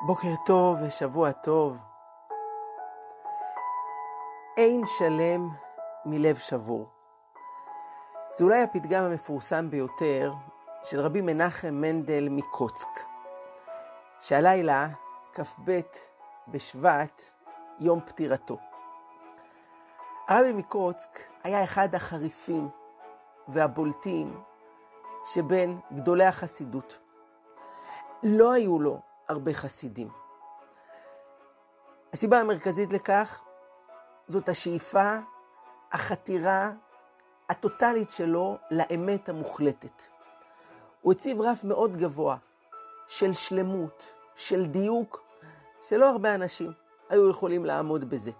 [0.00, 1.82] בוקר טוב ושבוע טוב.
[4.56, 5.48] אין שלם
[6.04, 6.88] מלב שבור.
[8.32, 10.32] זה אולי הפתגם המפורסם ביותר
[10.82, 12.88] של רבי מנחם מנדל מקוצק,
[14.20, 14.88] שהלילה,
[15.32, 15.80] כ"ב
[16.48, 17.22] בשבט,
[17.80, 18.58] יום פטירתו.
[20.28, 22.68] הרבי מקוצק היה אחד החריפים
[23.48, 24.42] והבולטים
[25.24, 26.98] שבין גדולי החסידות.
[28.22, 30.08] לא היו לו הרבה חסידים.
[32.12, 33.42] הסיבה המרכזית לכך
[34.28, 35.16] זאת השאיפה,
[35.92, 36.70] החתירה
[37.48, 40.02] הטוטלית שלו לאמת המוחלטת.
[41.00, 42.36] הוא הציב רף מאוד גבוה
[43.08, 45.24] של שלמות, של דיוק,
[45.82, 46.72] שלא הרבה אנשים
[47.08, 48.30] היו יכולים לעמוד בזה.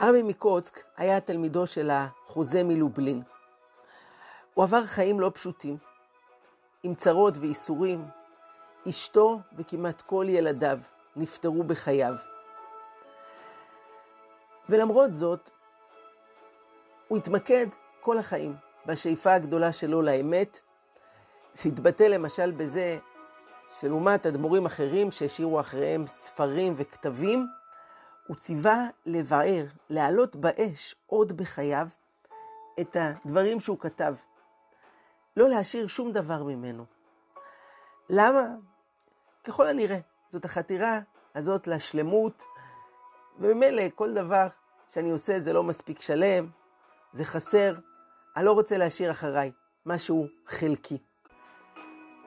[0.00, 3.22] הרבי מקוצק היה תלמידו של החוזה מלובלין.
[4.54, 5.76] הוא עבר חיים לא פשוטים,
[6.82, 8.00] עם צרות וייסורים.
[8.88, 10.78] אשתו וכמעט כל ילדיו
[11.16, 12.14] נפטרו בחייו.
[14.68, 15.50] ולמרות זאת,
[17.08, 17.66] הוא התמקד
[18.00, 20.60] כל החיים בשאיפה הגדולה שלו לאמת.
[21.54, 22.98] זה התבטא למשל בזה
[23.80, 27.46] שלעומת אדמו"רים אחרים שהשאירו אחריהם ספרים וכתבים,
[28.26, 31.88] הוא ציווה לבאר, להעלות באש עוד בחייו
[32.80, 34.14] את הדברים שהוא כתב.
[35.36, 36.84] לא להשאיר שום דבר ממנו.
[38.10, 38.42] למה?
[39.44, 39.98] ככל הנראה,
[40.28, 41.00] זאת החתירה
[41.34, 42.44] הזאת לשלמות,
[43.38, 44.46] וממילא כל דבר
[44.88, 46.48] שאני עושה זה לא מספיק שלם,
[47.12, 47.74] זה חסר,
[48.36, 49.52] אני לא רוצה להשאיר אחריי
[49.86, 50.98] משהו חלקי.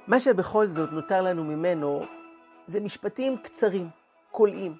[0.08, 2.02] מה שבכל זאת נותר לנו ממנו
[2.68, 3.90] זה משפטים קצרים,
[4.32, 4.78] קולעים,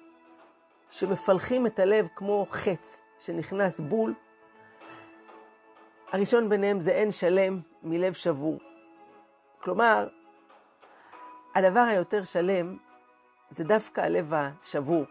[0.90, 4.14] שמפלחים את הלב כמו חץ שנכנס בול.
[6.12, 8.58] הראשון ביניהם זה אין שלם מלב שבור.
[9.58, 10.08] כלומר,
[11.56, 12.76] הדבר היותר שלם
[13.50, 15.04] זה דווקא הלב השבור.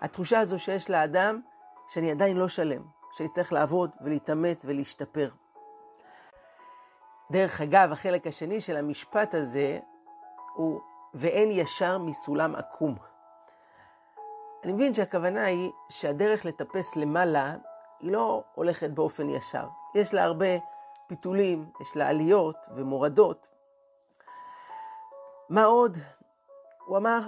[0.00, 1.40] התחושה הזו שיש לאדם
[1.88, 5.28] שאני עדיין לא שלם, שאני צריך לעבוד ולהתאמץ ולהשתפר.
[7.30, 9.78] דרך אגב, החלק השני של המשפט הזה
[10.54, 10.80] הוא
[11.14, 12.94] ואין ישר מסולם עקום.
[14.64, 17.54] אני מבין שהכוונה היא שהדרך לטפס למעלה
[18.00, 19.68] היא לא הולכת באופן ישר.
[19.94, 20.58] יש לה הרבה
[21.06, 23.57] פיתולים, יש לה עליות ומורדות.
[25.50, 25.96] מה עוד?
[26.86, 27.20] הוא אמר,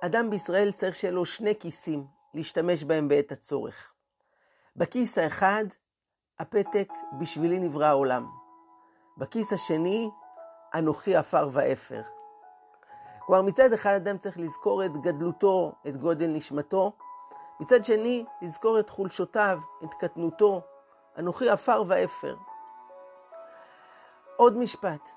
[0.00, 3.94] אדם בישראל צריך שיהיה לו שני כיסים להשתמש בהם בעת הצורך.
[4.76, 5.64] בכיס האחד,
[6.38, 6.88] הפתק
[7.18, 8.26] בשבילי נברא העולם.
[9.16, 10.10] בכיס השני,
[10.74, 12.02] אנוכי עפר ואפר.
[13.26, 16.92] כלומר, מצד אחד אדם צריך לזכור את גדלותו, את גודל נשמתו,
[17.60, 20.62] מצד שני, לזכור את חולשותיו, את קטנותו,
[21.18, 22.36] אנוכי עפר ואפר.
[24.36, 25.10] עוד משפט,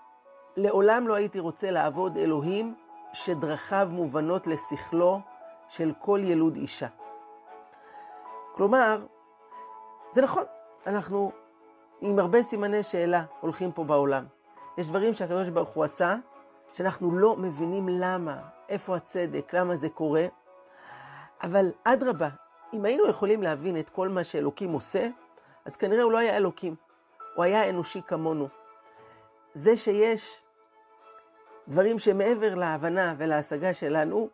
[0.57, 2.75] לעולם לא הייתי רוצה לעבוד אלוהים
[3.13, 5.19] שדרכיו מובנות לשכלו
[5.67, 6.87] של כל ילוד אישה.
[8.51, 9.05] כלומר,
[10.13, 10.43] זה נכון,
[10.87, 11.31] אנחנו
[12.01, 14.25] עם הרבה סימני שאלה הולכים פה בעולם.
[14.77, 16.15] יש דברים שהקדוש ברוך הוא עשה,
[16.73, 18.37] שאנחנו לא מבינים למה,
[18.69, 20.25] איפה הצדק, למה זה קורה.
[21.43, 22.29] אבל אדרבה,
[22.73, 25.07] אם היינו יכולים להבין את כל מה שאלוקים עושה,
[25.65, 26.75] אז כנראה הוא לא היה אלוקים,
[27.35, 28.47] הוא היה אנושי כמונו.
[29.53, 30.42] זה שיש
[31.67, 34.29] דברים שמעבר להבנה ולהשגה שלנו,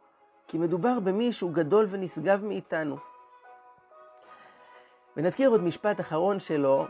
[0.48, 2.98] כי מדובר במי שהוא גדול ונשגב מאיתנו.
[5.18, 6.86] ונזכיר עוד משפט אחרון שלו,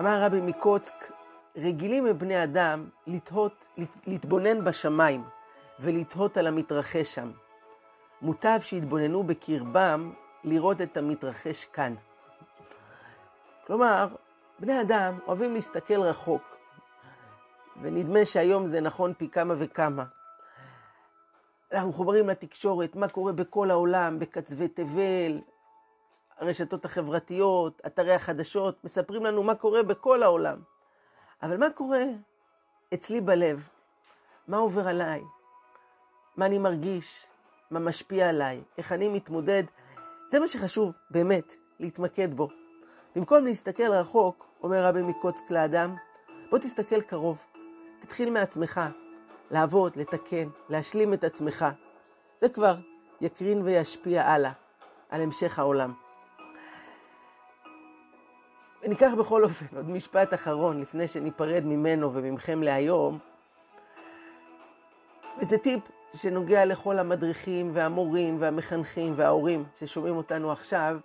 [0.00, 1.12] אמר רבי מקוצק,
[1.56, 3.68] רגילים מבני אדם לתהות,
[4.06, 5.24] להתבונן בשמיים
[5.80, 7.30] ולתהות על המתרחש שם.
[8.22, 10.12] מוטב שיתבוננו בקרבם
[10.44, 11.94] לראות את המתרחש כאן.
[13.66, 14.08] כלומר,
[14.58, 16.56] בני אדם אוהבים להסתכל רחוק,
[17.82, 20.04] ונדמה שהיום זה נכון פי כמה וכמה.
[21.72, 25.40] אנחנו מחוברים לתקשורת, מה קורה בכל העולם, בקצווי תבל,
[26.38, 30.58] הרשתות החברתיות, אתרי החדשות, מספרים לנו מה קורה בכל העולם.
[31.42, 32.04] אבל מה קורה
[32.94, 33.68] אצלי בלב?
[34.48, 35.22] מה עובר עליי?
[36.36, 37.26] מה אני מרגיש?
[37.70, 38.62] מה משפיע עליי?
[38.78, 39.62] איך אני מתמודד?
[40.28, 42.48] זה מה שחשוב, באמת, להתמקד בו.
[43.16, 45.94] במקום להסתכל רחוק, אומר רבי מקוצק לאדם,
[46.50, 47.51] בוא תסתכל קרוב.
[48.02, 48.80] תתחיל מעצמך,
[49.50, 51.66] לעבוד, לתקן, להשלים את עצמך.
[52.40, 52.74] זה כבר
[53.20, 54.52] יקרין וישפיע הלאה,
[55.10, 55.92] על המשך העולם.
[58.82, 63.18] וניקח בכל אופן עוד משפט אחרון לפני שניפרד ממנו וממכם להיום.
[65.40, 65.80] וזה טיפ
[66.14, 70.98] שנוגע לכל המדריכים והמורים והמחנכים וההורים ששומעים אותנו עכשיו.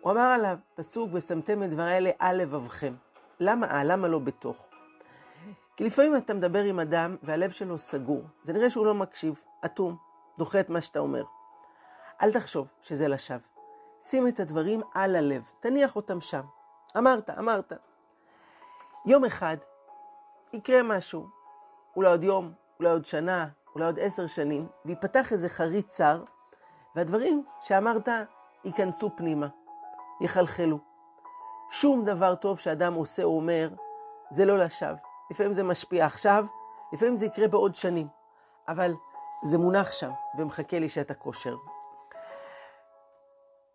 [0.00, 2.94] הוא אמר על הפסוק, ושמתם את דברי אלה על לבבכם.
[3.40, 3.84] למה אה?
[3.84, 4.73] למה לא בתוך?
[5.76, 8.22] כי לפעמים אתה מדבר עם אדם והלב שלו סגור.
[8.42, 9.96] זה נראה שהוא לא מקשיב, אטום,
[10.38, 11.24] דוחה את מה שאתה אומר.
[12.22, 13.38] אל תחשוב שזה לשווא.
[14.02, 16.42] שים את הדברים על הלב, תניח אותם שם.
[16.96, 17.72] אמרת, אמרת.
[19.06, 19.56] יום אחד
[20.52, 21.26] יקרה משהו,
[21.96, 26.24] אולי עוד יום, אולי עוד שנה, אולי עוד עשר שנים, ויפתח איזה חריץ צר,
[26.96, 28.08] והדברים שאמרת
[28.64, 29.46] ייכנסו פנימה,
[30.20, 30.78] יחלחלו.
[31.70, 33.68] שום דבר טוב שאדם עושה או אומר,
[34.30, 35.13] זה לא לשווא.
[35.30, 36.46] לפעמים זה משפיע עכשיו,
[36.92, 38.06] לפעמים זה יקרה בעוד שנים,
[38.68, 38.94] אבל
[39.42, 41.56] זה מונח שם ומחכה לי שאת הכושר.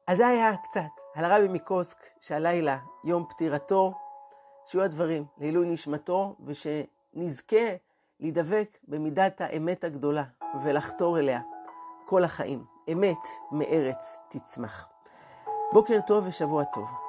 [0.08, 0.82] אז זה היה קצת
[1.16, 3.94] על הרבי מקוסק, שהלילה, יום פטירתו,
[4.66, 7.76] שיהיו הדברים לעילוי נשמתו, ושנזכה
[8.20, 10.24] להידבק במידת האמת הגדולה
[10.64, 11.42] ולחתור אליה
[12.06, 12.66] כל החיים.
[12.92, 14.90] אמת מארץ תצמח.
[15.74, 17.09] בוקר טוב ושבוע טוב.